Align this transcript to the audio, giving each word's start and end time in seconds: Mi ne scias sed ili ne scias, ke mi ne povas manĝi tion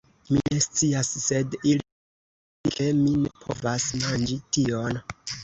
Mi 0.35 0.39
ne 0.45 0.55
scias 0.65 1.11
sed 1.25 1.57
ili 1.71 1.81
ne 1.81 2.73
scias, 2.73 2.73
ke 2.77 2.89
mi 3.03 3.13
ne 3.27 3.33
povas 3.45 3.87
manĝi 4.01 4.41
tion 4.59 5.01